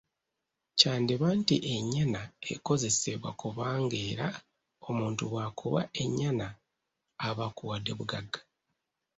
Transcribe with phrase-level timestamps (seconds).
[0.77, 2.21] Kyandiba nti ennyana
[2.53, 4.27] ekozesebwa kubanga era
[4.89, 6.47] omuntu bw’akuwa ennyana,
[7.27, 8.41] aba akuwadde bugagga.